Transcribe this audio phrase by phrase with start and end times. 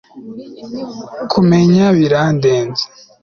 [1.31, 2.83] kumenya birandenze